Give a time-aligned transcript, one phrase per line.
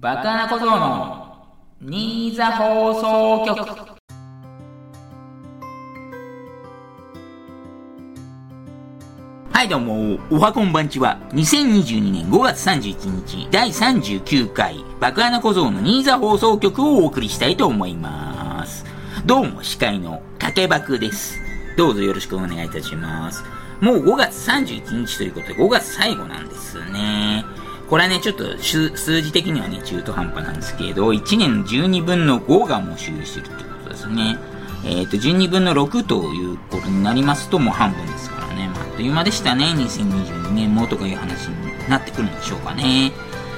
[0.00, 1.44] バカな小僧の
[1.80, 3.98] 新座放送局
[9.50, 11.18] はいどうも、おはこんばんちは。
[11.32, 18.84] 2022年5月31日、第39回、バカな小僧の新座放送局をお送りしたいと思います。
[19.26, 21.40] どうも、司会の竹爆です。
[21.76, 23.42] どうぞよろしくお願いいたします。
[23.80, 27.44] もう5月31日ということで、5月最後なんですね。
[27.88, 34.38] これはね、ちょっと数字的にはね、中途半端なんですけど、1年12分の5がもう終了してるってことですね。
[34.84, 38.68] えっ、と、12分の6ということになりますと、もう半分ですからね。
[38.68, 39.64] まあ、あっという間でしたね。
[39.76, 43.12] 2022年もとかいう話になってくるんでしょうかね。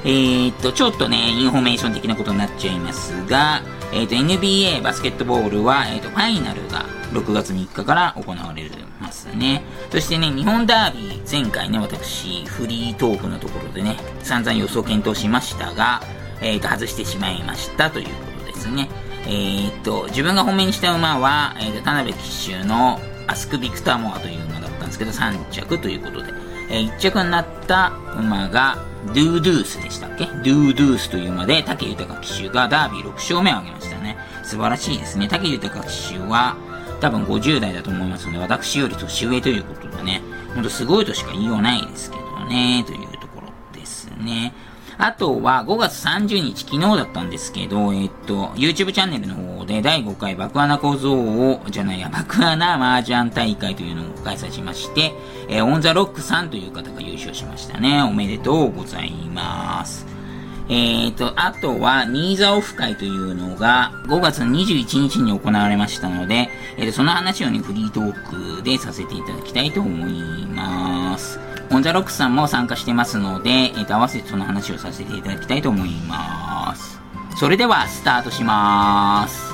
[0.05, 3.63] えっ、と、ちょっとね、インフォメーション的なことになっちゃいますが、
[3.93, 9.63] えっ、と、NBA バスケットボールは、えっ、と、ファイナルが6月3日から行われるますね。
[9.91, 16.03] そしてね、日本ダービー、前回ね、私、フリートークのところでね、散々予想検討しましたが、
[16.41, 18.89] えっ、と、外してしまいましたということですね。
[19.27, 26.33] えっ、と、自分が本命にした馬は、えっ、と、田辺騎手のアスクビクターモアという馬だったんですけど、3着ということで、
[26.71, 28.79] えー1着になった馬が、
[29.09, 30.27] ドゥードゥースでしたっけ？
[30.27, 34.19] ドゥードゥースという馬で、武豊騎手がダービー6勝目を挙げましたね。
[34.43, 35.27] 素晴らしいですね。
[35.29, 36.57] 武豊騎手は、
[37.01, 40.23] 多分50代だと思いますので、私より年上ということでね、
[40.55, 44.53] ほんとすごいとしか言いようないですけどね、というところですね。
[45.03, 55.15] あとは5月30日、昨日だったんですけど、えっと、YouTube チャンネルの方で第5回爆穴小僧を、じゃないや、爆穴麻雀大会というのを開催しまして、
[55.49, 58.03] えーオンザロックさんという方が優勝しましたね。
[58.03, 60.10] おめでとうございます。
[60.73, 71.41] えーと、あとは、ニーザオフ会というのが、5月21日に行われましたので、えーと、その話をね、フリートークでさせていただきたいと思います。
[71.73, 77.01] オンザロックさんも参加してますので、えーと、合わせてその話をさせていただきたいと思います。
[77.37, 79.50] それでは、スタートします。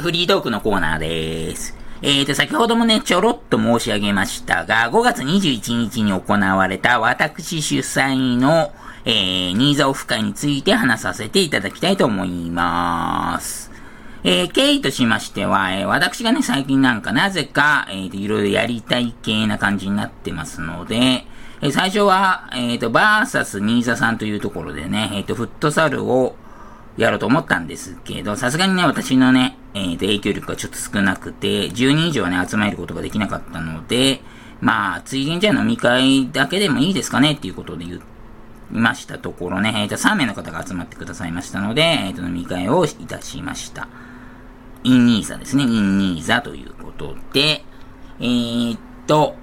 [0.00, 1.76] フリートークのコーナーです。
[2.02, 8.72] えーと、先ほどもね、ちょろっと申し上げましたが、5月21日に行われた私主催の、
[9.04, 13.70] えー、ニーザオフ会について話させていただきたいと思います。
[14.24, 20.96] えー、経緯としましては、えー私がね、最近なんかなぜか、えーと、いろいろやりたい系な感じになってますので、
[21.60, 26.34] えー最初は、えーと、バーサスニーザさんというところでね、えーと、フットサルを、
[27.02, 34.20] やろうと思ったんですけど、さすがにね、私のね、えーと、影響力がちょっと少なくて、10人以上はね、集まることができなかったので、
[34.60, 38.00] まあ、ついでにじゃあ飲み会だけでもいいですかねっていうことで言い
[38.70, 43.88] ましたところね、えーと、3名の方が集まってくださいましたので、えーと、飲み会をいたしました。
[44.82, 47.64] インニーザですね、インニーザということで、
[48.20, 49.34] えーっと、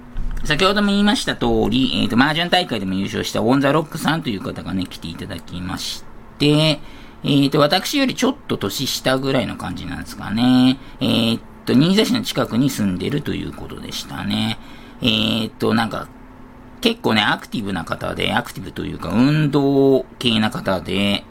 [0.44, 6.04] 先ほども言いました通り、えーっと、麻雀大会でも優勝したオンザロックさんという方がね、来ていただきまし
[6.38, 6.80] て、
[7.24, 10.78] えーと、私よりちょっと年下ぐらいの感じなんですかね。
[11.00, 14.58] えーっと、新座市の近くに住んでるということでしたね。
[15.02, 16.08] えーっと、なんか、
[16.80, 21.24] 結構ね、アクティブな方で、アクティブというか、運動系な方で、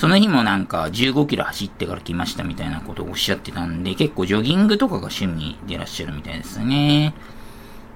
[0.00, 7.14] その日もなんか15キロ走ってから来ましたみたいなことをおっしゃってたんで、結構ジョギングとかが趣味でいらっしゃるみたいですね。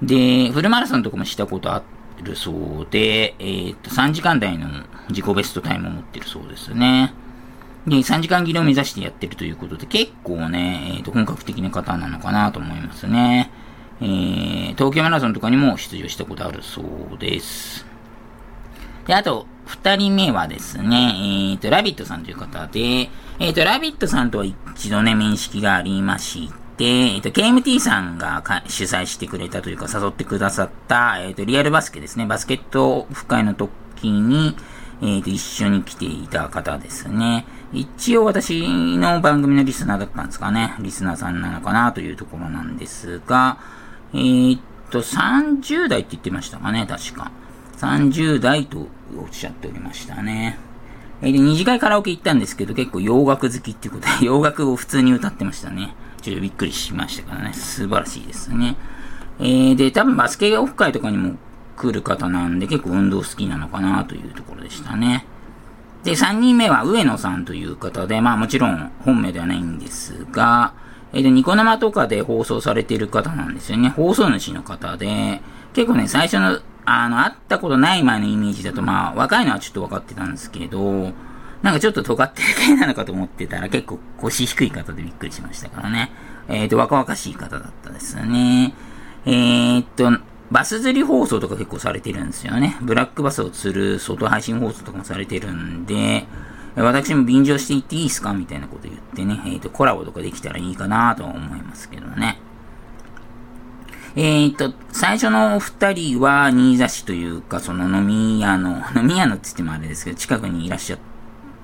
[0.03, 1.81] で、フルマラソンとかもしたことあ
[2.21, 4.67] るそうで、えーっと、3時間台の
[5.09, 7.13] 自己ベストタイムを持ってるそうですね。
[7.87, 13.51] で、3時間切れを目指してやってるということで、結構ね、えーっと、本格的な方なのかなと思いますね。
[14.01, 17.85] えー、東京マラソンとかにも出場したことあるそうです。
[19.05, 23.09] で、あと、二人目はですね、えっ、と、ラビットさんという方で、
[23.39, 34.55] えっ、と、ラビットさんとは一度ね、面識がありまして、えっ、と、KMT さんが主催してくれたというか、誘ってくださった、えっ、と、リアルバスケですね、バスケットオフ会の時に、
[35.01, 37.45] えっ、と、一緒に来ていた方ですね。
[37.73, 40.75] 一応私の番組のリスナーだったんですかね。
[40.79, 43.57] リスナーさんなのかなというところなんですが、
[44.13, 44.59] えっ、
[44.89, 47.31] と、30代って言ってましたかね、確か。
[47.77, 48.87] 30代と
[49.17, 50.57] おっしゃっておりましたね。
[51.21, 55.95] えーで、二次会カラオケ行ったんですけど、結構洋楽好きっていうことで、 洋楽を普通に歌ってましたね。
[56.21, 57.53] ちょっとびっくりしましたからね。
[57.53, 58.75] 素晴らしいですね。
[59.39, 61.35] えー、で、多分バスケオフ会とかにも
[61.75, 65.25] 来る方なんで、結構運動好きなのかなというところでしたね。
[66.03, 70.73] で、3人目は上野さんという方で、まあもちろん本名ではないんですが、
[71.13, 73.89] えーで、ニコ生とかで放送されている方なんですよね。
[73.89, 75.41] 放送主の方で、
[75.73, 81.11] 結構ね、最初の、あの、会ったことない前のイメージだと、まあ、若いのはちょっと分かってたんですけど、
[81.61, 86.11] なんかちょっと尖ってる系なのかと思ってたら結構腰低い方でびっくりしましたからね。
[86.47, 88.75] えっ、ー、と、若々しい方だったですね。
[89.25, 90.11] えっ、と、
[90.51, 92.77] バス釣り放送とか結構されてるんですよね。
[92.81, 96.25] ブラックバスを釣る外配信放送とかもされてるんで、
[96.75, 102.37] 私も便乗していっていいですかみたいなこと言ってね、えっ、ー、と、コラボとかできたらいいかなとは思いますけどね。
[104.17, 110.97] えっ、ー、と、最初のお二人は、新座市というか、その飲み屋の、 飲み屋のって言ってもあれですけど、近くにいらっしゃ、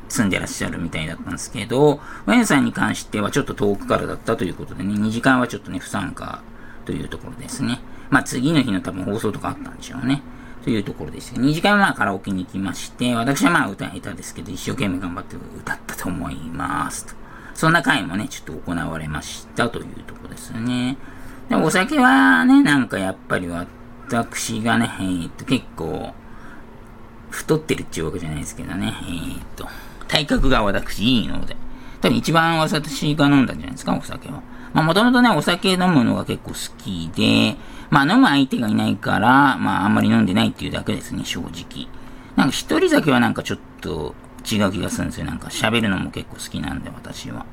[0.07, 6.41] 住んでらっしゃるみたいだったんですけど、ワインさんに関してはちょっと遠くからだったということでね、2時間はちょっとね、不参加
[6.85, 7.81] というところですね。
[8.11, 10.21] まあ次の日の多分放送とかあったんでしょうね。
[10.63, 11.41] というところでした。
[11.41, 17.13] 2時間はカラオケに行きまして、私はまあ歌下手ですけど、一生懸命頑張って歌ったと思いますと。
[17.55, 20.97] そんな回もね、ちょっと行われましたというところですね。
[21.49, 26.13] でお酒はね、なんかやっぱり私がね、えー、っと結構、
[27.29, 29.67] 太ってるっていうわけじゃないですけどね、えー、っと、
[30.07, 31.55] 体格が私いいので、
[32.01, 34.41] 多分一番私が飲んだんじゃないですか、お酒は。
[34.73, 37.57] まあもともとね、お酒飲むのが結構好きで、
[37.91, 41.87] まあ飲む相手がいないから、まああんまり飲んでないっていうだけですね、正直。
[42.35, 44.15] なんか一人酒はなんかちょっと
[44.49, 45.25] 違う気がするんですよ。
[45.25, 47.45] なんか喋るのも結構好きなんで、私は。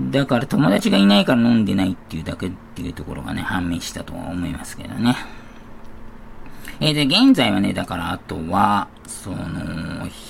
[0.00, 5.14] だから友達がいないから飲んでないっていうだけっていうところがね、判明したとは思いますけどね。
[6.80, 9.36] えー、で、現在はね、だからあとは、その、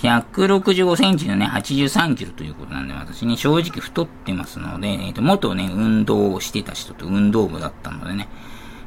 [0.02, 8.28] 165センチのね、83キロということなんで、私ね、正直太ってますので、えっ、ー、と、元ね、運動をしてた人と運動部だったのでね、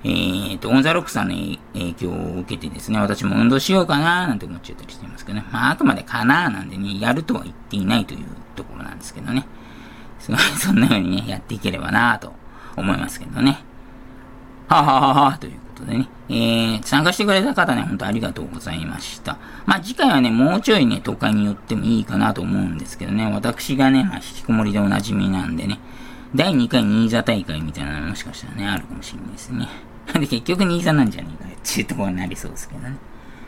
[0.04, 1.36] えっ、ー、と、オンザロックさんの
[1.74, 5.45] 影響を受けてですね、私も運動しようかななんて思っちゃったりしてますけどね。
[5.51, 8.25] まあ、あくまでかななんでね、やるとは言っていないという
[8.56, 9.48] ところなんですけどね。
[10.19, 12.33] すごい、そんな風にね、やっていければなと
[12.75, 13.60] 思いますけどね。
[14.68, 16.10] ははははということでね。
[16.30, 19.38] えー、参加してくれた方ね、本当ありがとうございました。
[19.66, 25.80] まあ、次回はね、もうちょいね、都会に寄ってもいいかなと思うんですけどね、私がね、まあ、引きこもりでおなじみなんでね、
[26.36, 29.68] 第2回新座大会みたいなのもしかしたらね、あるかもしれないですね。
[30.14, 32.96] で、結局新座なんじゃねえかっていうところになりそうですけどね。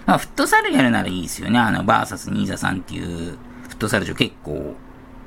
[0.05, 1.59] まあ、フットサルやるならいいですよね。
[1.59, 3.37] あの、バーサス新座さんっていう、
[3.67, 4.75] フットサル場結構、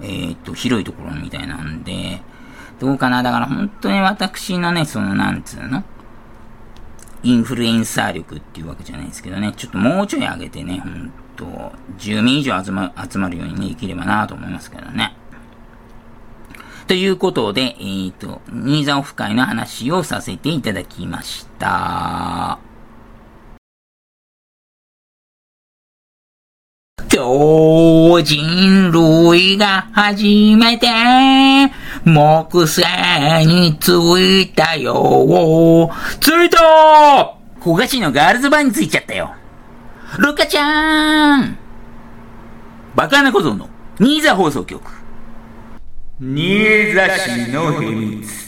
[0.01, 2.21] えー、っと、広いところみたいなんで、
[2.81, 5.85] どうかなだから本当に私のね、その、なんつうの
[7.23, 15.15] インフルエンサー力っていうわけじゃないですけどね、ちょっともうちょい上げてね、ほんと、10名以上集ま集まるようにね、できればなと思いますけどね。
[16.87, 22.72] ということで、えっ、ー、と、新座オフ会の話をさせていただきました。
[27.13, 30.25] 超人類が初
[30.57, 30.89] めて
[32.07, 32.81] 木星
[33.47, 35.91] に着いたよ。
[36.21, 39.35] 着いた小菓子のガールズバーに着いちゃったよ。
[40.21, 41.59] ルカちゃーん
[42.95, 43.69] バカな小僧の
[44.01, 44.83] 新座放送局。
[46.19, 48.42] 新座市の秘密。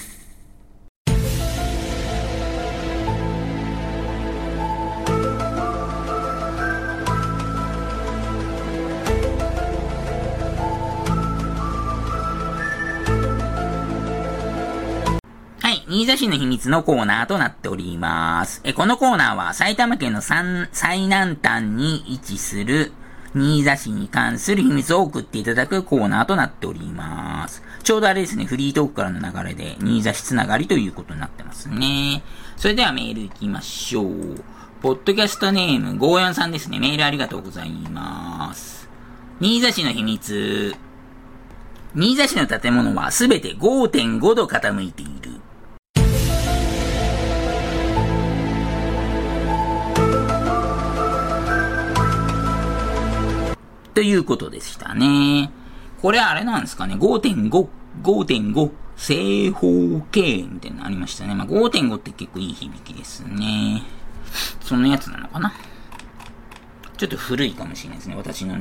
[15.94, 18.60] 新座市の秘密のコーナーとなっております。
[18.64, 22.90] え、このコーナーは埼玉県の最南端に位置する
[23.32, 27.62] 新座市に関する秘密を送っていただくコーナーとなっております。
[27.84, 32.24] ちょうどあれですね、フリートークからの流れで新座市つながりということになってますね。
[32.56, 34.42] それではメール行きましょう。
[34.82, 36.80] ポッドキャストネーム54さんですね。
[36.80, 38.88] メールありがとうございます。
[39.40, 40.74] 新座市の秘密。
[41.94, 45.43] 新座市の建物はすべて5.5度傾いている。
[53.94, 55.50] ということでしたね。
[56.02, 57.68] これあれなんですかね、5.5、
[58.02, 61.34] 5.5正方形みたいなのありましたね。
[61.34, 63.82] まあ、5.5って結構いい響きですね。
[64.60, 65.52] そのやつなのかな
[66.96, 68.16] ちょっと古いかもしれないですね。
[68.16, 68.56] 私の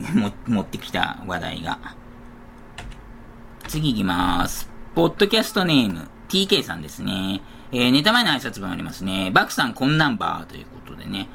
[0.48, 1.78] 持ってきた話題が。
[3.68, 4.68] 次行きます。
[4.94, 7.42] ポッドキャストネーム、TK さんですね。
[7.72, 9.30] えー、ネタ前の挨拶文ありますね。
[9.32, 11.28] バクさんこんナンバーということでね。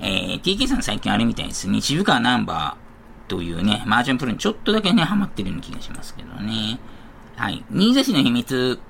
[0.00, 1.80] えー、TK さん最近あれみたいですね。
[1.80, 2.87] 渋川ナンバー
[3.28, 6.80] というね、マージャンプロにちょっとだけね、ハマってるような気がしますけどね。
[7.36, 7.64] はい。
[7.70, 8.80] 新座市の秘密。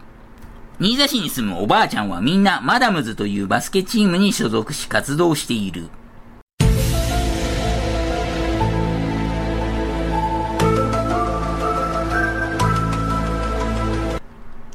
[0.80, 5.88] 新座市に住むおばあちゃんはみんなマダムズというバスケチームに所属し活動している。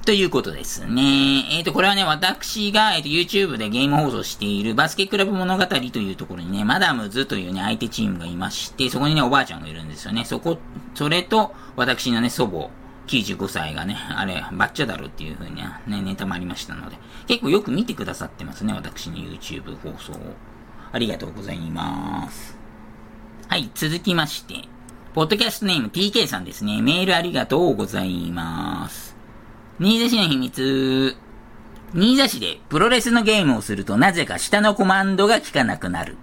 [0.05, 1.01] ということですね。
[1.51, 10.25] えっ、ー、と、これはね、私が、えっ、ー、と、YouTube でゲーム放送しているバスケクラブ物語というところにね、マダムズというね、相手チームがいまして、そこにね、おばあちゃんがいるんですよね。
[10.25, 10.57] そこ、
[10.93, 12.69] それと、私のね、祖母、
[13.07, 20.17] 95歳がね、あれ、バッチャだろっていう風にね、ネタもありましたので、結構よく見てくださってますね、私の YouTube 放送を。
[20.91, 22.57] ありがとうございます。
[23.47, 24.67] はい、続きまして、
[25.13, 26.81] ポッドキャストネーム TK さんですね。
[26.81, 29.12] メールありがとうございます。
[29.81, 31.15] 新座市の秘密。
[31.95, 36.15] 新座市でプロレスのゲームをするとなぜか下のコマンドが効かなくなる。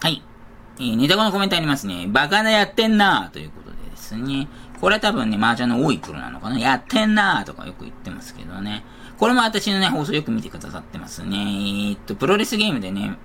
[0.00, 0.22] はい。
[0.78, 2.06] えー、ネタ後のコメントありますね。
[2.08, 4.46] バカなやってんなということでですね。
[4.80, 6.58] これは多分ね、麻雀の多い頃なのかな。
[6.60, 8.84] やってんなとかよく言ってますけどね。
[9.18, 11.36] これも私のね、放送よく見てくださってますね。
[11.36, 13.18] えー、っと、プロレスゲームでね、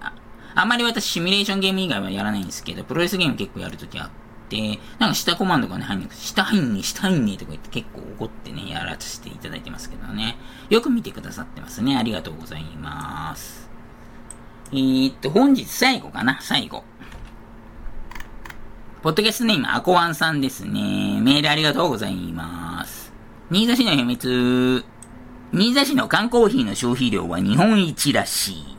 [0.55, 4.09] あんまり私シミュレーションゲーム以外はやらないんですけど、プロレスゲーム結構やるときあっ
[4.49, 10.37] て、なんか下コマンドがね、入んなくて、下入んね、下入んねとか言って結構怒ってね、やらせていただいてますけどね。
[10.69, 11.97] よく見てくださってますね。
[11.97, 13.69] ありがとうございます。
[14.71, 16.83] えー、っと、本日最後かな最後。
[19.03, 21.19] ポッドキャストネーム、アコワンさんですね。
[21.21, 23.11] メールありがとうございます。
[23.51, 24.85] 新座市の秘密。
[25.51, 28.72] 新座市の缶コーヒーの消費量は日本一らしい。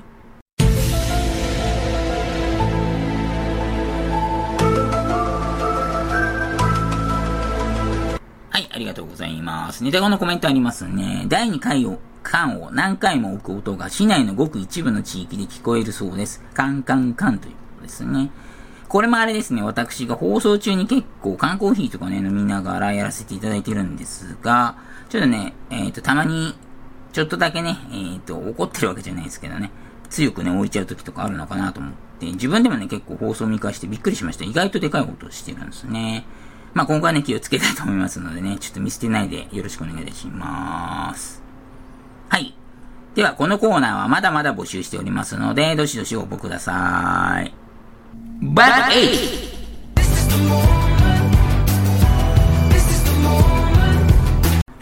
[8.74, 9.84] ありがとうございます。
[9.84, 11.26] ネタ後のコメントありますね。
[11.28, 16.42] 第2回を、缶を何回も置く音が市内のごく一部の地域で聞こえるそうです。
[16.54, 18.32] カンカンカンということですね。
[18.88, 24.76] これもあれですね、私が放送中に結構缶コーヒーとかね、飲みながらやらせていただいてるんですが、
[25.08, 26.52] ちょっとね、えっ、ー、と、たまに、
[27.12, 29.70] ちょっとだけね、えっ、ー、と、怒ってるわけじゃないですけどね、
[30.10, 34.44] 強くね、置いちゃう時とかあるのかなと思って、自分でもね、結構放送見返してびっくりしました。
[34.44, 36.26] 意外とでかい音してるんですね。
[36.74, 41.40] まあ、今後はね、気をつけたいと思いますのでね、ちょっと見捨てないでよろしくお願いします。
[42.28, 42.54] はい。
[43.14, 47.54] では、このコーナーはまだまだ募集しておりますので、どしどし応募ください。
[48.42, 49.54] バッエイ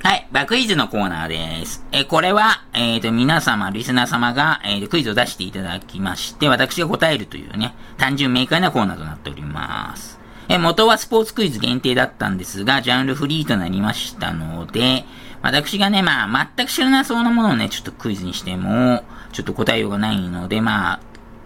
[0.02, 1.84] はい、バクイズのコーナーです。
[1.92, 10.21] え、これは、えっ、ー、と、皆様、リスナー様が、えっー、クイズを出していただきまして、私が答えるというね、単純明快なコーナーとなっております。
[10.48, 15.04] え、元はスポーツクイズ限定だったんですが、ジャンルフリーとなりましたので、
[15.42, 21.00] 私がね、まあ、全く知らなそうなものをね、ちょっとクイズにしても、ちょっと答えようがないので、まあ、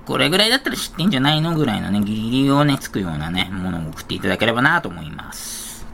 [0.06, 5.86] これぐらいだったら知ってんじゃないのぐらいのね、ギリギリをね、つくようなね、ものを送っていただければなと思います。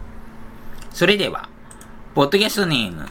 [0.91, 1.49] それでは、
[2.15, 3.07] ポッドキャストネーム、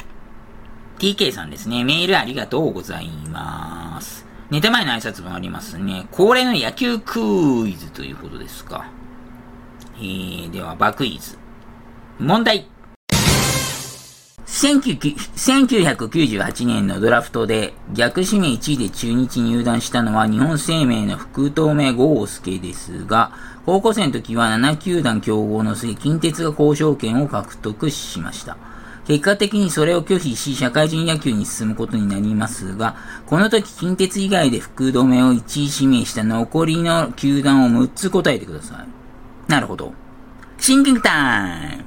[1.00, 1.84] TK さんですね。
[1.84, 4.28] メールありがとうございます。
[4.52, 6.08] 寝て前の挨拶もありますね。
[6.12, 7.20] 恒例の野球ク
[7.68, 8.86] イズということですか。
[10.02, 11.38] えー、では、バクイズ。
[12.20, 12.68] 問題。
[14.46, 23.32] 1998年のドラフトで逆指名1位で中日入団したのは日本生命の福留豪介ですが、
[23.66, 28.58] 高校生の時は7球団競合の末、近鉄が交渉権を獲得しました。
[29.08, 39.01] 結果的にそれを拒否し、社会人野球に進むことになりますが、この時近鉄以外で福留を1位指名した残りの球団を6つ答えてください。
[39.52, 39.94] なるほど。
[40.58, 41.84] シンキングタイム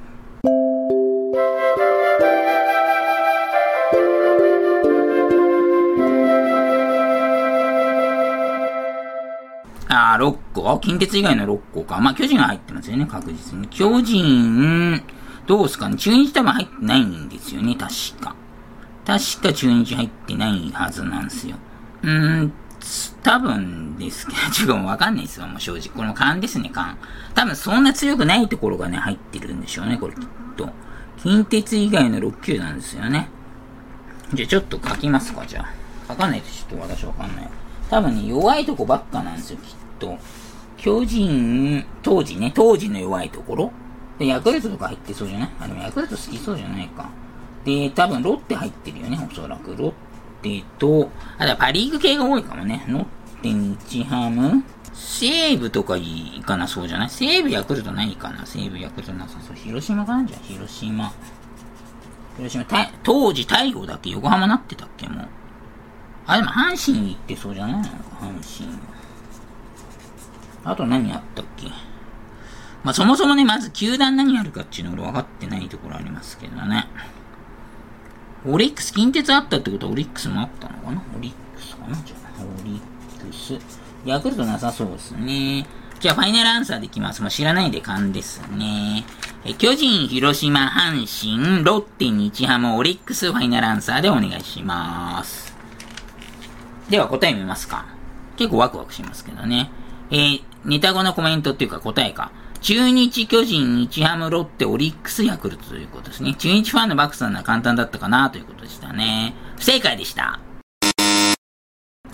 [9.88, 12.00] あー、6個近鉄以外の6個か。
[12.00, 13.66] まあ、巨人が入ってますよね、確実に。
[13.68, 15.02] 巨人、
[15.46, 18.36] どうすかね中日多分入ってないんですよね、確か。
[19.06, 21.56] 確か中日入ってないはずなんですよ。
[22.02, 22.52] うーん、
[23.22, 25.88] 多分ですけど、ちょっとわかんないですよ、もう正直。
[25.88, 26.96] この勘ですね、勘。
[27.34, 30.20] 多分そんな強くないところがね、入ってるんでしょうね、これきっ
[30.56, 30.68] と。
[31.22, 33.28] 近鉄以外の6球なんですよね。
[34.34, 35.68] じゃあちょっと書きますか、じゃあ。
[36.08, 37.48] 書かないとちょっと私わかんない。
[37.88, 40.18] 多分ね、弱いとこばっかなんですよ、きっと。
[40.76, 43.72] 巨人、当時ね、当時の弱いところ。
[44.18, 45.50] で、ヤクルトとか入ってそうじゃない？
[45.60, 47.08] あ、でもヤクルト好きそうじゃないか。
[47.64, 49.74] で、多分ロッテ入ってるよね、おそらく。
[49.76, 49.92] ロッ
[50.44, 52.84] テと、あ、だパリーグ系が多いかもね。
[52.86, 53.04] ロッ
[53.42, 53.48] テ、
[53.88, 57.10] 日ハム、西武とかいいかな、そうじゃない？
[57.10, 59.56] 西武、ヤクルト何かな西武、ヤクルトなさそう。
[59.56, 60.20] 広島かな？
[60.20, 61.10] んじゃ、広島。
[62.36, 62.64] 広島、
[63.02, 65.28] 当時、大悟だっけ横浜なってたっけもう。
[66.26, 67.76] あ、でも阪神行ってそうじゃない？
[67.76, 67.88] の、阪
[68.66, 68.78] 神。
[70.64, 71.68] あと何あったっけ？
[72.82, 76.86] まあ、そもそもね、まず球団何やるかっていうの俺分かってないところありますけどね。
[78.46, 81.02] オリックス、近鉄あったってことはオリックスもあったのかな？
[81.16, 81.96] オリックスかな？
[82.04, 82.80] じゃあ、オリッ
[83.26, 83.58] クス。
[84.04, 85.66] ヤクルトなさそうですね。
[85.98, 87.22] じゃあ、ファイナルアンサーできます。
[87.22, 89.04] もう知らないで勘ですね。
[89.46, 95.54] え巨人、広島、阪神、ロッテ、日ハム、オリックス、ファイナルアンサーでお願いします。
[96.90, 97.86] では、答え見ますか。
[98.36, 99.70] 結構ワクワクしますけどね。
[100.10, 102.30] えー、ネタ後のコメントっていうか答えか。
[102.64, 106.32] 中日、巨人、日ハム、ロッテ、オリックス、ヤクルトということですね。
[106.32, 109.34] 中日ファンのバックさんなら簡単だったかなということでしたね。
[109.58, 110.40] 不正解でした。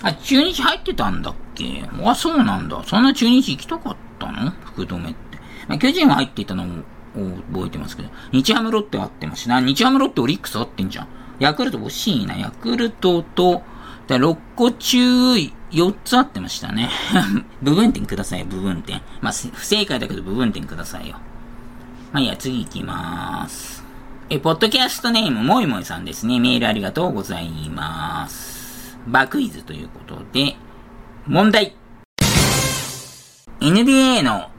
[0.02, 1.84] あ、中日入ってたんだっけ？
[2.04, 2.82] あ、そうなんだ。
[2.84, 4.50] そんな中日行きたかったの？
[4.50, 5.38] 福留って。
[5.68, 6.66] まあ、巨人は入っていたのを
[7.52, 8.08] 覚えてますけど。
[8.32, 9.60] 日ハムロッテは合ってますしな。
[9.60, 11.08] 日ハムロッテオリックス合ってんじゃん。
[11.38, 12.36] ヤクルト欲しいな。
[12.36, 13.62] ヤクルトと、
[14.08, 15.38] 6個中
[15.70, 16.90] 4つあってましたね。
[17.62, 19.00] 部分点ください、部分点。
[19.20, 21.16] まあ、不正解だけど部分点くださいよ。
[22.12, 23.84] まあ、いや、次行きまーす。
[24.28, 26.38] え、ポッドキャストネーム、もいもいさんですね。
[26.38, 28.98] メールありがとうございます。
[29.06, 30.56] バクイズということで、
[31.26, 31.74] 問題。
[33.60, 34.49] NBA の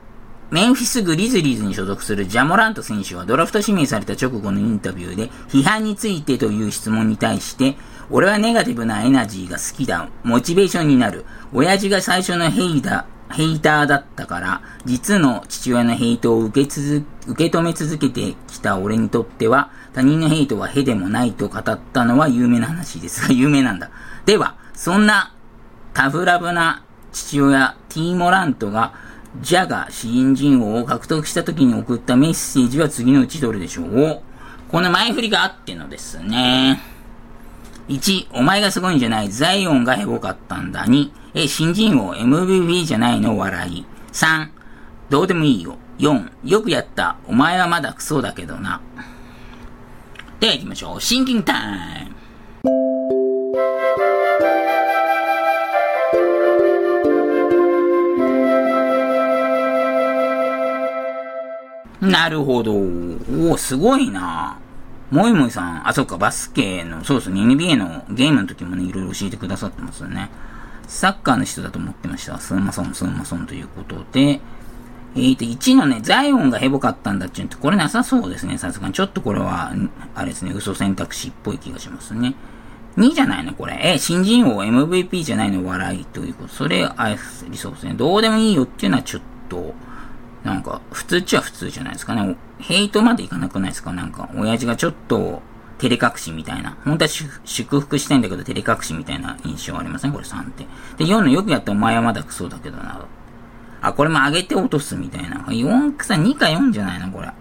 [0.52, 7.78] メンフィス・グリズリーズに所属するジャモラント選手はドラフト指名された直後のインタビューで批判についてという質問に対して
[8.14, 10.10] 俺はネガティブなエナジーが好きだ。
[10.24, 11.26] モチベーションになる。
[11.54, 23.90] 親父が最初のヘイダ、ヘイターだったから、実の父親のヘイトを受け続、受け止め続けてきた俺にとっては、他人のヘイトはヘでもないと語ったのは有名な話ですが、 有名なんだ。
[24.26, 25.32] では、そんな
[25.94, 28.92] タフラブな父親、ティーモラントが、
[29.40, 34.22] ジャが新人王を獲得した時に送ったメッセージは次のうちどれでしょう？
[34.70, 36.82] この前振りがあってのですね。
[37.88, 40.86] 1、お前がすごいんじゃない、ザイオンがヘボかったんだ。
[40.86, 43.38] 2、え、新人王 MVP じゃないの？
[43.38, 43.86] 笑い。
[44.12, 44.50] 3、
[45.10, 45.78] どうでもいいよ。
[46.00, 47.18] 4、よくやった。
[47.28, 48.82] お前はまだクソだけどな。
[50.40, 51.02] では行きましょう。
[51.02, 52.10] シンキングタイ
[52.64, 53.01] ム。
[62.12, 62.74] なるほど。
[63.50, 64.60] おすごいな。
[65.12, 70.30] もいもいさん、あ、そっか、バスケの、そうですね、NBA のゲームの時もね、いろいろ教えてくださってますよね。
[70.88, 72.40] サッカーの人だと思ってました。
[72.40, 74.40] スーマソン、スーマソンということで、
[75.16, 78.94] えーと、1のね、ザイオンがヘボかったんだっちゅうと、これなさそうですね、さすがに。
[78.94, 79.74] ちょっとこれは、
[80.16, 82.36] あれですね、嘘選択肢っぽい気がしますね。
[82.98, 83.78] 2じゃないのこれ。
[83.84, 86.54] え、新人王 MVP じゃないの笑いということ。
[86.54, 87.10] それ、あ
[87.50, 87.94] りそうですね。
[87.96, 89.74] どうでもいいよっていうのはちょっと、
[90.44, 92.36] なんか、普通っちゃ普通じゃないですかね。
[92.60, 93.94] ヘイトまでいかなくないですか？
[93.94, 95.42] なんか、親父がちょっと、
[95.78, 96.78] 照れ隠しみたいな。
[96.86, 100.14] 本当は祝福したいんだけど、照れ隠しみたいな印象ありません？
[100.14, 100.66] これ3って。
[100.98, 103.06] で、4のよくやったお前はまだクソだけどな。
[103.82, 105.38] あ、これも上げて落とすみたいな。
[105.48, 107.12] 4草2か4じゃないの？
[107.12, 107.32] これ。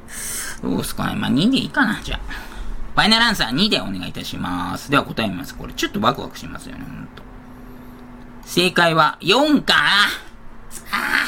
[0.63, 1.17] どうすかね？
[1.17, 2.21] まあ2でいいかなじゃあ。
[2.95, 4.91] ファイナルアンサー2でお願いいたします。
[4.91, 5.55] では答えます。
[5.55, 7.23] これちょっとワクワクしますよね、ほんと。
[8.45, 10.09] 正解は4かあ
[10.93, 11.27] あ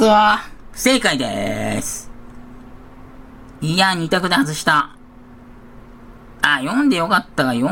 [0.00, 0.38] すわ。
[0.72, 2.10] 不正解でーす。
[3.60, 4.96] いや、二択で外した。
[6.40, 7.70] あ、読んでよかったが、読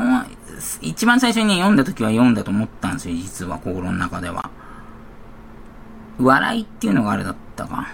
[0.82, 4.50] 一番最初に読んだ時は読んだと思ったんですよ、実は、心の中では。
[6.18, 7.88] 笑いっていうのがあれだったか。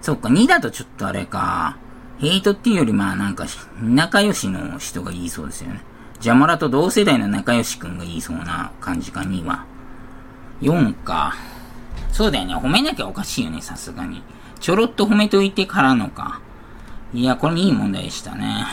[0.00, 1.76] そっか、2だとちょっとあれか。
[2.20, 3.46] ヘイトっていうより、まあなんか、
[3.82, 5.80] 仲良しの人が言いそうですよね。
[6.20, 9.64] ジャマラと同世代の仲良しくんが言いそうな感じか、2は。
[10.60, 11.34] 4か。
[12.14, 12.54] そうだよね。
[12.54, 14.22] 褒めなきゃおかしいよね、さすがに。
[14.60, 16.40] ちょろっと褒めといてからのか。
[17.12, 18.66] いや、これいい問題でしたね。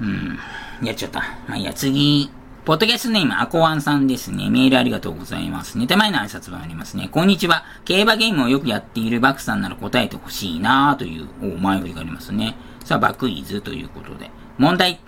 [0.00, 0.38] うん。
[0.82, 1.20] やっちゃった。
[1.46, 2.30] まあいいや、次。
[2.64, 4.48] ポッドキャストネーム、アコワンさんですね。
[4.48, 5.76] メールありがとうございます。
[5.76, 7.10] ネタ前の挨拶がありますね。
[7.12, 7.64] こんにちは。
[7.84, 12.56] 競馬ゲームをよくやっているバクさんなら答えてほしいなという、お前振りがありますね。
[12.82, 14.30] さあ、バクイズということで。
[14.56, 15.00] 問題。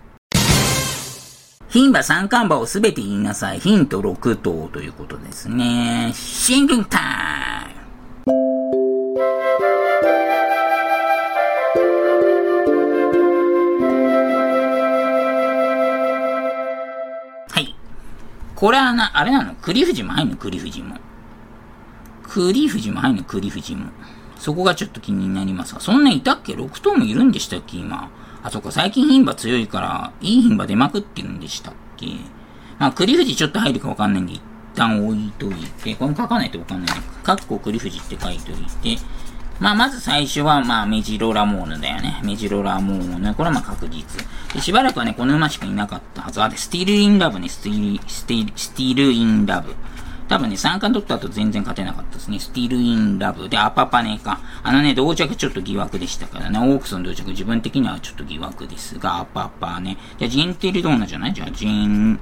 [1.72, 3.61] 牝馬三冠馬をすべて言いなさい。
[3.61, 6.11] ヒント6頭ということですね。
[6.14, 7.00] シンキングタイ
[8.28, 8.33] ム
[17.50, 17.76] はい。
[18.56, 19.54] これはな、あれなの？
[19.54, 20.96] 栗富士も入んの栗富士も。
[22.24, 23.90] 栗富士も入んの栗富士も。
[24.40, 27.76] そこがちょっと気になりますが、そんないたっけ ?6 頭もいるんでしたっけ？
[27.76, 28.11] 今。
[28.42, 32.07] あ、そっか、最近牝馬強いから、いい牝馬出まくってるんでしたっけ？
[32.79, 34.42] まあ、栗富士ちょっと入るかわかんないんで、一
[34.74, 36.96] 旦置いといて、これ書かないとわかんない。
[37.22, 38.55] かっこ栗富士って書いとい
[38.96, 39.03] て、
[39.59, 42.18] まあ、まず最初は、まあ、メジロラモーヌだよね。
[42.24, 43.35] メジロラモーヌ。
[43.35, 44.24] これはまあ確実。
[44.55, 46.42] で、しばらくはね、この馬しかいなかったはず。
[46.42, 49.74] あ、で、スティールインラブね、スティール、スティール、スティールインラブ。
[50.30, 52.38] 多分ね、3冠取った後全然勝てなかったですね。
[52.38, 54.38] スティルインラブでアパパネか。
[54.62, 56.58] あのね、同着ちょっと疑惑でしたからね。
[56.60, 59.98] オークスの同着自分的にはちょっと疑惑ですが、アパパネ。
[60.18, 61.34] じゃ、ジェンティルドンナじゃない？
[61.34, 62.16] じゃあ、ジェン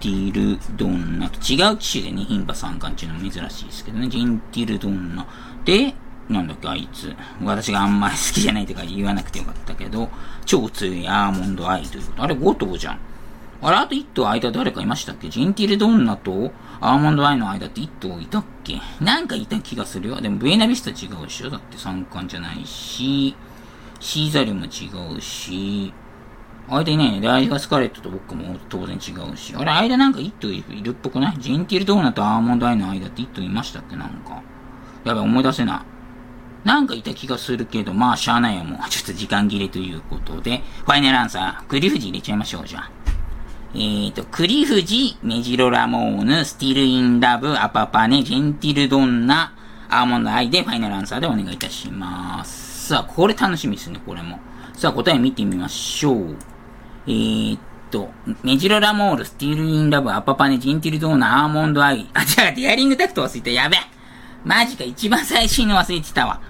[0.00, 5.24] ティルドンナと違う機種でね、牝馬三冠っていうのも珍しいですけどね、ジェンティルドンナ。
[5.64, 5.94] で、
[6.28, 7.14] なんだっけ、あいつ。
[7.44, 10.08] 私があんまり好きじゃないとか言わなくてよかったけど、
[10.44, 12.22] 超強いアーモンドアイということ。
[12.24, 12.98] あれ5頭じゃん。
[13.62, 15.28] あれ、あと1頭間誰かいましたっけ？
[15.30, 18.80] ジンティルドンナとアーモンドアイの間って1頭いたっけ？
[19.00, 20.20] なんかいた気がするよ。
[20.20, 21.50] でも、ブエナビスタ違うでしょ？
[21.50, 23.34] だって三冠じゃないし、
[24.00, 25.92] シーザリも違うし、
[26.68, 27.20] 間いないね。
[27.20, 28.98] で、間がスカレットと僕も当然違
[29.32, 29.54] うし。
[29.56, 31.38] あれ、間なんか1頭いるっぽくない？
[31.38, 33.96] ジンティルドーナとアーモンドアイの間って1頭いましたっけ？
[33.96, 34.42] なんか。
[35.04, 35.80] やばい、思い出せない。
[36.66, 38.90] なんかいた気がするけど、まあ、しゃあないよ、もう。
[38.90, 42.90] ちょっと時間切れということで、ファイナルアンサー、クリフジ入れちゃいましょう、じゃあ。
[43.78, 49.52] えーと、クリフジ、メジロラモーヌ、スティルインラブ、アパパネ、ジェンティルドンナ、
[49.90, 52.88] アーモンドアイでファイナルアンサーでお願いいたします。
[52.88, 54.40] さあ、これ楽しみですね、これも。
[54.72, 56.36] さあ、答え見てみましょう。
[57.06, 57.60] えー、っ
[57.90, 58.08] と、
[58.42, 62.08] メジロラモーヌ、スティルインラブ、アパパネ、ジェンティルドンナ、アーモンドアイ。
[62.14, 63.50] あ、違う、デアリングタクト忘れた。
[63.50, 63.76] やべ
[64.42, 66.40] マジか、一番最新の忘れてたわ。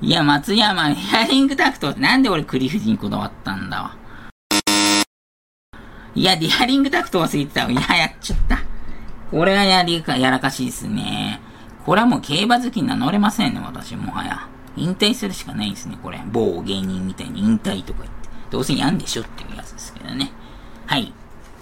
[0.00, 3.96] いや、松山、デアリングタクトなんで俺クリフジにこだわったんだわ。
[6.16, 7.70] いや、デアリングタクト忘れてた。
[7.70, 8.58] いや、やっちゃった。
[9.30, 11.42] これはやりか、やらかしいですね。
[11.84, 14.48] これはもう競馬好きに名乗れませんね、私、もはや。
[14.78, 16.18] 引退するしかないですね、これ。
[16.32, 18.28] 某芸人みたいに引退とか言って。
[18.50, 20.32] どうせやんでしょっていうやつですけどね。
[20.86, 21.12] はい。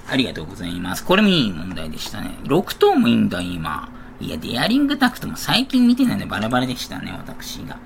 [0.09, 1.05] ありがとうございます。
[1.05, 2.37] これもいい問題でしたね。
[2.45, 3.89] 6等もいいんだ、今。
[4.21, 7.79] いや、デアリングタクトも最近見てないんでバラバラでしたね、私が。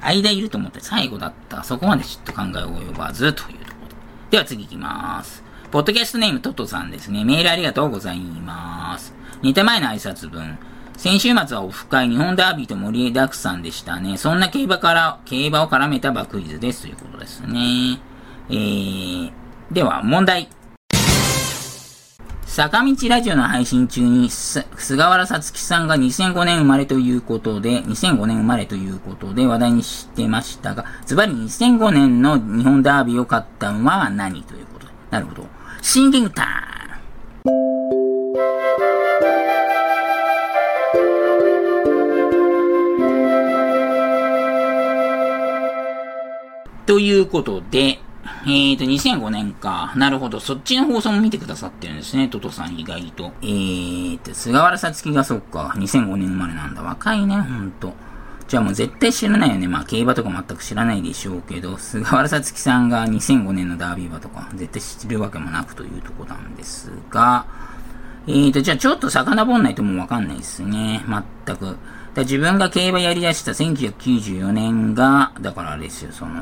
[0.00, 1.64] 間いると思って最後だった。
[1.64, 3.94] そこまでちょっと考えを及ばずというところで。
[4.30, 5.42] では次行きます。
[5.72, 7.24] ポッドキャストネームトトさんですね。
[7.24, 9.14] メールありがとうございます。
[9.40, 10.58] 2手前の挨拶文。
[10.98, 14.18] 先週末はオフ会日本ダービーと盛りだくさんでしたね。
[14.18, 17.98] そんな競馬から、競馬を絡めた馬クイズですということですね。
[18.50, 19.32] えー、
[19.72, 20.50] では問題。
[22.44, 24.66] 坂道ラジオの配信中に、菅
[25.04, 34.92] 原さつきさんが2005年生まれということで、2005年生まれということで話題にしてましたが、ズバリ2005年の日本ダービーを勝った馬は何ということで。
[35.10, 35.61] なるほど。
[35.84, 36.52] シンキングタイム
[46.86, 47.98] ということで、
[48.44, 49.92] えーと、2005年か。
[49.96, 50.38] なるほど。
[50.38, 52.28] そっちの放送も見てくださってるんですね。
[52.28, 53.32] トトさん意外と。
[53.42, 55.74] えーと、菅原さつきがそっか。
[55.76, 56.82] 2005年生まれなんだ。
[56.82, 57.92] 若いね、ほんと。
[58.52, 59.66] じゃあもう絶対知らないよね。
[59.66, 67.46] まあ競馬とか全く知らないでしょうけど、菅原さつきさんが2005年のダービー馬とか絶対知ってるわけもなくというとこなんですが、
[68.26, 71.02] えーと、じゃあちょっと遡んないともうわかんないですね。
[71.46, 71.78] 全く。
[72.12, 76.34] だ自分が競馬やり出した1994年が、だからあれですよ、その、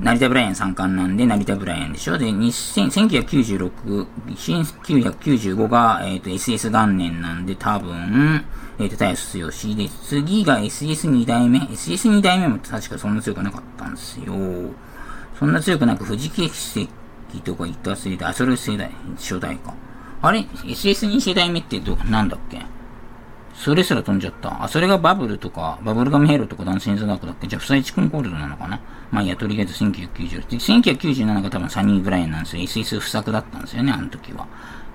[0.00, 2.18] 成田ブライアン三冠なんで、成田ブライアンでしょ？
[2.18, 8.44] で、1996、1995が、えっ、ー、と、SS 元年なんで、多分、
[8.78, 9.74] えっ、ー、と、タイス強し。
[9.76, 11.58] で、次が SS2 代目。
[11.60, 14.34] SS2 代目も確かそんな強くなかったんですよ。
[15.38, 16.50] そんな強くなく、富士奇
[17.32, 19.74] 跡とか言ったせいで、あ、それ世代、初代か。
[20.22, 22.58] あれ ?SS2 世代目ってど、なんだっけ？
[23.54, 24.64] それすら飛んじゃった。
[24.64, 27.46] あ、それがバブルとか、バブルガムヘロとかダンスインザダークだっけ？
[27.46, 28.80] じゃあ、フサイチコンコールドなのかな？
[29.10, 30.46] まあいや、とりあえず1990。
[30.48, 32.62] 1997が多分サニー・ブライアンなんですよ。
[32.62, 34.46] SS 不作だったんですよね、あの時は。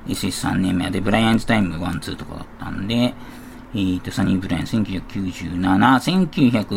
[0.07, 3.13] SS3 年目で、ブライアンズタイム1、2とかだったんで、
[3.73, 5.61] えーと、サニー・ブライアン1997、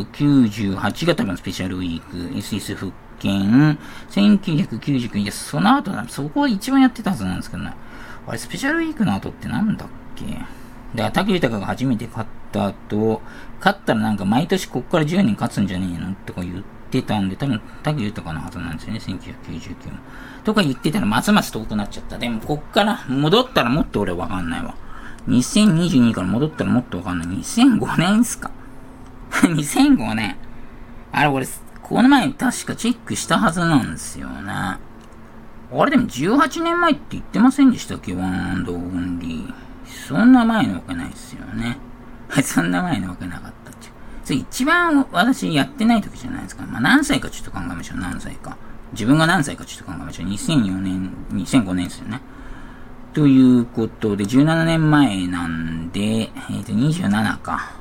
[0.02, 3.78] 1998が多分スペシャルウィーク、SS 復権、
[4.10, 7.74] 1999、いや、その後だ、そこは一番やってたはずなんですけどね。
[8.26, 10.24] あれ、スペシャルウィークの後ってなんだっけ？
[10.94, 13.22] で、竹豊が初めて勝った後、
[13.58, 19.98] 勝ったらなんか毎年こっから10年勝つんじゃねえのとか言ってたんで、多分竹豊のはずなんですよね、1999年。
[20.44, 22.18] とか言ってたらますます遠くなっちゃった。
[22.18, 24.74] でもこっから戻ったらもっと俺わかんないわ。
[25.28, 27.28] 2022から戻ったらもっとわかんない。
[27.28, 28.50] 2005年っすか
[29.30, 30.36] ?2005 年。
[31.12, 31.46] あれ俺、
[31.82, 34.50] この前確かチェックしたはずなんですよね。
[34.50, 34.78] あ
[35.84, 38.14] れでも18年前って言ってませんでしたっけ？
[38.14, 39.54] ワンオンリー。
[40.08, 41.78] そんな前のわけないですよね。
[42.42, 43.92] そんな前のわけなかったっちゅう。
[44.24, 46.64] それ一番私やってない時じゃないですか。
[46.66, 48.00] まあ何歳かちょっと考えましょう。
[48.00, 48.56] 何歳か。
[48.92, 50.26] 自分が何歳かちょっと考えましょう。
[50.28, 52.20] 2004年、2005年ですよね。
[53.14, 57.72] ということで、17年前なんで、えっ、ー、と、27か。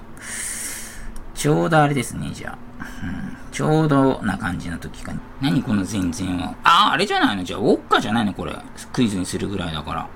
[1.34, 2.57] ちょうどあれですね、じゃあ。
[3.03, 5.13] うん、ちょうどな感じの時か。
[5.41, 6.55] 何この全然は。
[6.63, 7.43] ああ、あれじゃないの？
[7.43, 8.34] じゃあ、ウォッカじゃないの？
[8.34, 8.55] これ。
[8.91, 10.07] クイズにするぐらいだから。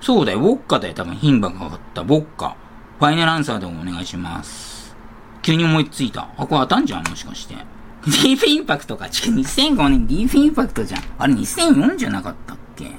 [0.00, 2.00] そうだよ、ウォッカだよ、多分、牝馬がかかった。
[2.02, 2.56] ウォッカ。
[2.98, 4.96] ファイナルアンサーでもお願いします。
[5.42, 6.28] 急に思いついた。
[6.36, 7.54] あ、これ当たんじゃん、もしかして。
[7.54, 9.08] ディープインパクトか。
[9.10, 11.02] ち2005年ディープインパクトじゃん。
[11.18, 12.92] あれ2004じゃなかったっけ？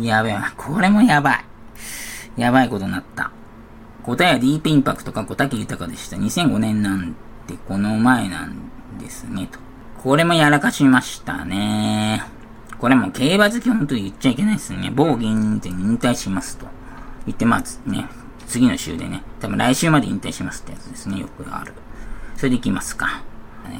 [0.00, 1.44] やべえ、これもやばい。
[2.36, 3.30] やばいことになった。
[4.02, 6.16] 答えはディープインパクトか小竹豊でした。
[6.16, 7.14] 2005年なん
[7.46, 9.60] てこの前なんですね、と。
[10.02, 12.22] これもやらかしましたね。
[12.78, 14.90] これも競馬好き本当に言っちゃいけないですね。
[14.94, 16.66] 某芸人で引退しますと。
[17.26, 18.06] 言ってますね。
[18.46, 19.22] 次の週でね。
[19.40, 21.18] 多分来週まで引退しますってやつですね。
[21.18, 21.72] よくある。
[22.36, 23.22] それでいきますか。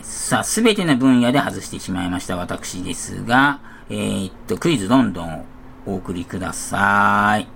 [0.02, 5.44] さあ、すべての分野で外してしまいました私ですが、えー、っと、クイズどんどん
[5.86, 7.46] お送りください。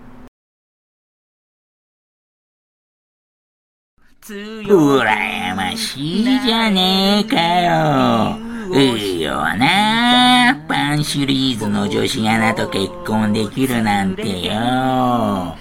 [4.31, 8.39] うらやましいじゃねえかよ。
[8.79, 10.58] いいよな。
[10.79, 15.57] パンシリーズの女子アナと結婚できるなんてよ。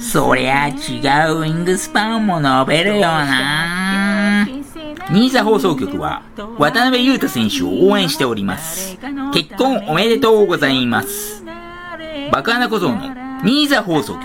[0.00, 4.48] そりゃ違うウィングスパンも伸べるよな。
[5.12, 6.22] 新座放送局は
[6.58, 8.98] 渡辺裕太選手を応援しております。
[9.34, 11.44] 結婚おめでとうございます。
[12.32, 14.24] バカな小僧の新座放送局。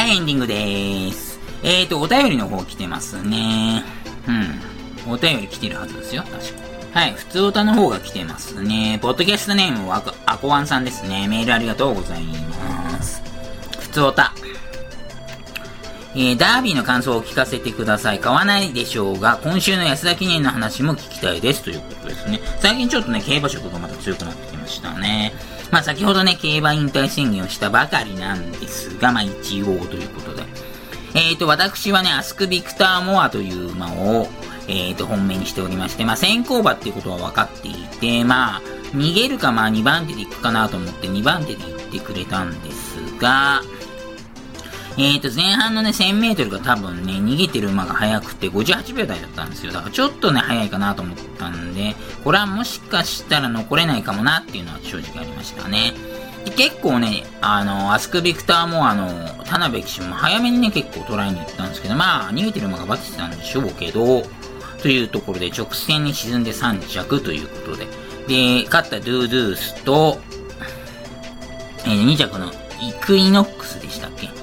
[0.00, 1.38] はい、エンディングでーす。
[1.62, 3.84] えーと、お便りの方来てますね。
[5.06, 5.12] うん。
[5.12, 6.98] お便り来てるはずですよ、確か。
[6.98, 8.98] はい、普通歌の方が来てますね。
[9.02, 11.28] ポッドキャストネームはアコワンさんですね。
[11.28, 13.22] メールありがとうございます。
[13.78, 14.32] 普通歌。
[16.14, 18.20] えー、ダービーの感想を聞かせてください。
[18.20, 21.62] 買わないでしょうが、今週の安田記念の話も聞きたいです。
[21.62, 22.40] ということですね。
[22.60, 25.34] 最近ちょっとね、競馬色がまた強くなってきましたね。
[25.70, 30.42] まあ先ほどね、競馬引退宣言をしたばかりなんですが、まあ一応ということで。
[31.14, 34.28] えっ、ー、と、私はね、アスク・ビクター・モアという馬を、
[34.68, 43.62] えっ、ー、と、本命にしておりまして、まあ先行馬っていうことは分かっていて、まあ、逃げるかまあ2番手で行くかなと思って2番手で行ってくれたんですが、
[45.02, 49.72] えっ、ー、と、前半のね、1000メートルが多分ね、逃げてる馬が速くて58秒台だったんですよ。
[49.72, 55.94] だからちょっとね、速いかなと思ったんで、これはもしかしたら残れないかもなっていうのは正直ありましたね。
[56.44, 59.08] で結構ね、あの、アスクビクターもあの、
[59.44, 64.22] 田辺騎手も早めにね、結構捉えに行ったんですけど、まあ、逃げてる馬がバテてたんでしょうけど、
[64.82, 67.86] というところで直線に沈んで3着ということで、
[68.28, 70.18] で、勝ったドゥードゥースと、
[71.84, 74.39] えー、2着のイクイノックスでしたっけ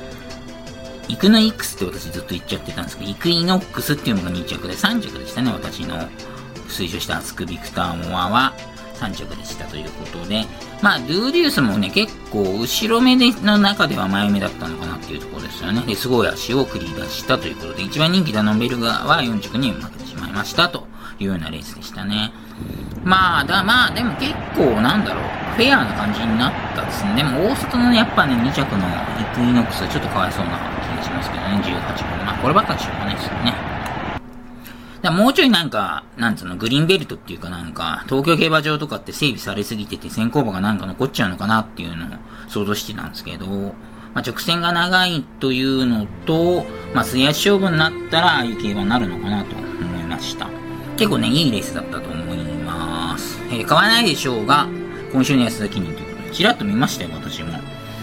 [1.10, 5.98] イクノイックスって私ずっと言っちゃってたんですけど、イクイノックスっていうのが2着で3着でしたね、私の
[6.68, 8.54] 推奨したアスクビクターモアは
[8.96, 10.46] 3着でしたということで、
[10.82, 15.82] まあ、ドウデュースもね、結構後ろ目での中では前目だったのかなっていうところですよね。
[15.82, 20.88] で、すごい足を繰り出したということで、一番人気ダノンベルーガは4着に負けてしまいましたと
[21.20, 22.32] いうようなレースでしたね。
[23.04, 25.24] まあ、だ、まあ、でも結構なんだろう、
[25.56, 27.16] フェアな感じになったですね。
[27.16, 30.77] でも大外のやっぱね、2着のイクイノックスはちょっとかわいそうな
[31.18, 32.26] ますけどね、18号。
[32.26, 33.54] まあ、こればっかりしょうがないですよね。
[35.02, 42.10] だもうちょいなんか、なんつうの、グリーンベルトっていうかなんか、東京競馬場とかって整備されすぎてて先行馬がなんか残っちゃうのかなっていうのを
[42.48, 43.74] 想像してたんですけど、ま
[44.16, 50.48] あ、直線が長いというのと、まあ、末足勝負になったら、ああいう競馬になるのかなと思いました。
[50.98, 53.40] 結構ね、いいレースだったと思います。
[53.52, 54.68] えー、買わないでしょうが、
[55.14, 57.60] 今週の安田記念ということで、ちらっと見ましたよ、私も。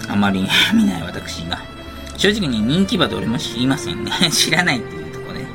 [0.09, 1.74] あまり見ない私が。
[2.17, 4.13] 正直に人気馬で俺も知りませんね。
[4.31, 5.47] 知らないっていうところで。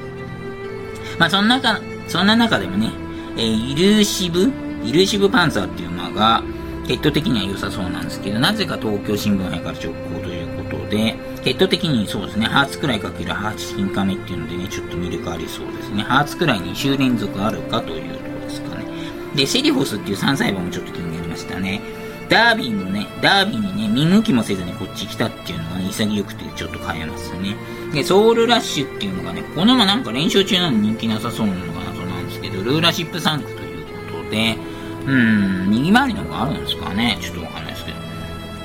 [1.17, 2.91] まあ、そんな中、そんな中でもね、
[3.37, 4.51] えー、イルーシブ
[4.83, 6.43] イルーシブパンツァーっていう馬が、
[6.87, 16.03] ヘッド的には良さそうなんですけど、なぜか東京新聞杯から直行ということで、ヘッド的にそうですね、ハーツくらいかけるハーツ金亀っていうのでね、ちょっと魅力ありそうですね。
[16.03, 18.85] ハーツくらい2週連続あるかというところですかね。
[19.35, 21.81] で、セリフォスっていう3細胞もちょっと気になりましたね。
[22.29, 27.55] ダービーのね、ダービーにね、見向きもせずにこっち来たっていうのがね、潔くてちょっと変えますね。
[27.91, 34.55] で、ソウルラッシュっていうのがね、この馬なんか連勝中なのに人気なさそうなのかなそうなんですけど、ルーラシップ3区ということで、
[35.05, 37.17] うん、右回りの方があるんですかね？
[37.19, 37.97] ちょっとわかんないですけど。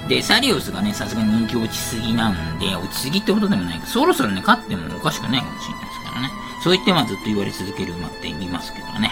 [0.09, 6.31] で、サリオスがね、さすがに人気落ちすぎなんで、落ちすぎってことでもないけど、そろそろね、勝ってもおかしくないかもしれないですからね。
[6.62, 9.11] そう言ってまずっと言われ続ける馬って見ますけどね。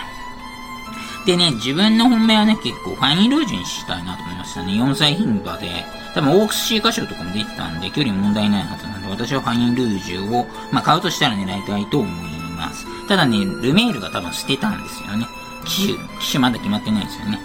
[1.24, 4.72] でね、自分の本命はね、結構ファインルージュにしたいなと思いましたね。
[4.72, 5.68] 4歳牝馬で、
[6.14, 12.86] 多分オークスシーカ賞とかも出てたんで、距離問題ないはずなんで、私はファインルージュを、まあ、買うとしたら狙いたいと思います。
[13.06, 15.26] ただね、ルメールが多分捨てたんですよね。
[15.64, 17.38] 機種、機種まだ決まってないですよね。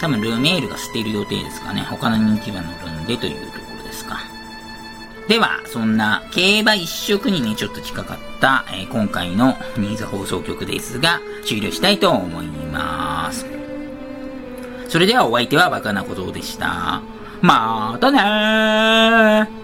[0.00, 1.82] 多分ルメールが捨てる予定ですかね。
[1.82, 3.53] 他の人気馬乗るんでという。
[5.28, 13.46] では、そんな競馬一色にね、ちょっと近かった、えー、今回のニーズ放送局ですが、終了したいと思います。
[14.88, 17.00] それではお相手はバカなことでした。
[17.40, 19.63] またねー